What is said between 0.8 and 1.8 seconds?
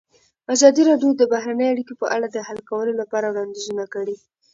راډیو د بهرنۍ